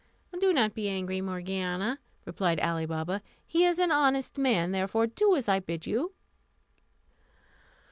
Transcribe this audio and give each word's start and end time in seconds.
"Do 0.39 0.51
not 0.51 0.73
be 0.73 0.89
angry, 0.89 1.21
Morgiana," 1.21 1.99
replied 2.25 2.59
Ali 2.59 2.87
Baba; 2.87 3.21
"he 3.45 3.65
is 3.65 3.77
an 3.77 3.91
honest 3.91 4.39
man, 4.39 4.71
therefore 4.71 5.05
do 5.05 5.35
as 5.35 5.47
I 5.47 5.59
bid 5.59 5.85
you." 5.85 6.13